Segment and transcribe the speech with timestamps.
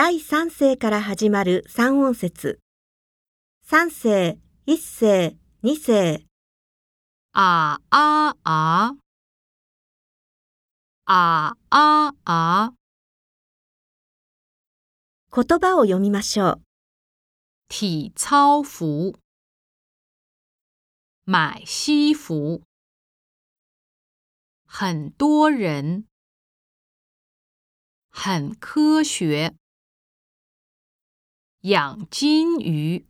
[0.00, 2.60] 第三世から始まる三音節。
[3.64, 6.24] 三世、一世、二世。
[7.32, 8.94] 啊啊啊！
[11.04, 12.74] 啊啊啊！
[15.32, 16.60] 言葉を読みましょう。
[17.66, 19.16] 体操服，
[21.24, 22.62] 买西服，
[24.64, 26.04] 很多人，
[28.10, 29.57] 很科学，
[31.62, 33.04] 养金鱼。